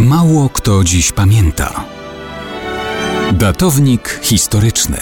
[0.00, 1.84] Mało kto dziś pamięta.
[3.32, 4.98] Datownik historyczny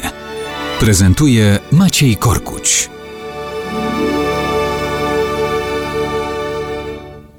[0.80, 2.90] prezentuje Maciej Korkuć.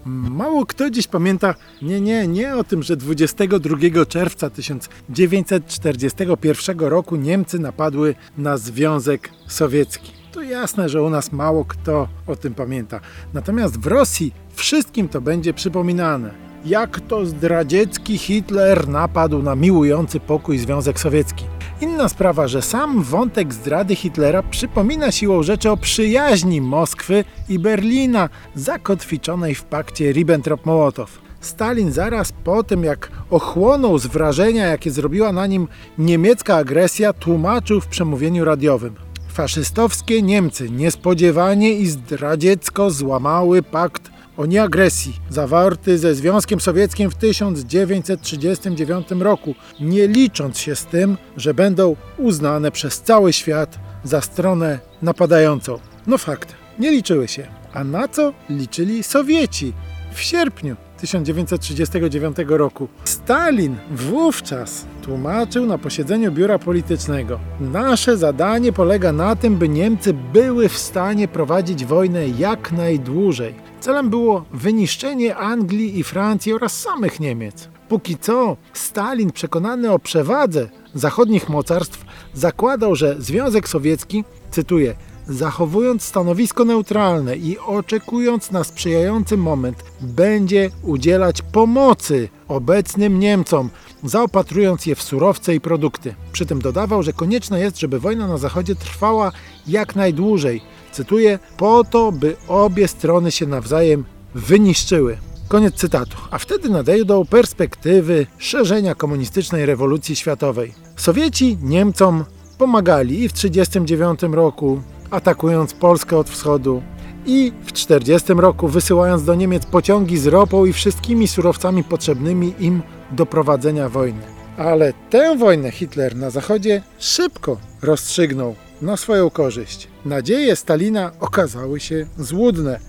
[0.05, 7.59] Mało kto dziś pamięta, nie, nie, nie o tym, że 22 czerwca 1941 roku Niemcy
[7.59, 10.11] napadły na Związek Sowiecki.
[10.31, 12.99] To jasne, że u nas mało kto o tym pamięta.
[13.33, 20.57] Natomiast w Rosji wszystkim to będzie przypominane jak to zdradziecki Hitler napadł na miłujący pokój
[20.57, 21.45] Związek Sowiecki.
[21.81, 28.29] Inna sprawa, że sam wątek zdrady Hitlera przypomina siłą rzeczy o przyjaźni Moskwy i Berlina
[28.55, 31.07] zakotwiczonej w pakcie Ribbentrop-Mołotow.
[31.41, 35.67] Stalin zaraz po tym, jak ochłonął z wrażenia, jakie zrobiła na nim
[35.97, 38.95] niemiecka agresja, tłumaczył w przemówieniu radiowym.
[39.27, 49.07] Faszystowskie Niemcy niespodziewanie i zdradziecko złamały pakt o nieagresji zawarty ze Związkiem Sowieckim w 1939
[49.11, 55.79] roku, nie licząc się z tym, że będą uznane przez cały świat za stronę napadającą.
[56.07, 57.47] No fakt, nie liczyły się.
[57.73, 59.73] A na co liczyli Sowieci
[60.13, 62.87] w sierpniu 1939 roku.
[63.03, 70.69] Stalin wówczas tłumaczył na posiedzeniu biura politycznego: Nasze zadanie polega na tym, by Niemcy były
[70.69, 73.55] w stanie prowadzić wojnę jak najdłużej.
[73.83, 77.69] Celem było wyniszczenie Anglii i Francji oraz samych Niemiec.
[77.89, 84.95] Póki co Stalin, przekonany o przewadze zachodnich mocarstw, zakładał, że Związek Sowiecki, cytuję,
[85.27, 93.69] zachowując stanowisko neutralne i oczekując na sprzyjający moment, będzie udzielać pomocy obecnym Niemcom,
[94.03, 96.15] zaopatrując je w surowce i produkty.
[96.31, 99.31] Przy tym dodawał, że konieczne jest, żeby wojna na Zachodzie trwała
[99.67, 100.61] jak najdłużej.
[100.91, 105.17] Cytuję: po to, by obie strony się nawzajem wyniszczyły.
[105.47, 106.17] Koniec cytatu.
[106.31, 110.73] A wtedy nadejdą perspektywy szerzenia komunistycznej rewolucji światowej.
[110.95, 112.25] Sowieci Niemcom
[112.63, 116.81] pomagali i w 1939 roku, atakując Polskę od wschodu
[117.25, 122.81] i w 1940 roku wysyłając do Niemiec pociągi z ropą i wszystkimi surowcami potrzebnymi im
[123.11, 124.21] do prowadzenia wojny.
[124.57, 129.87] Ale tę wojnę Hitler na zachodzie szybko rozstrzygnął na swoją korzyść.
[130.05, 132.79] Nadzieje Stalina okazały się złudne,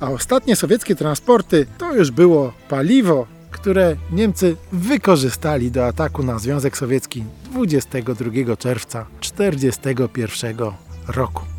[0.00, 6.76] a ostatnie sowieckie transporty to już było paliwo, które Niemcy wykorzystali do ataku na Związek
[6.76, 10.56] Sowiecki 22 czerwca 1941
[11.08, 11.51] roku.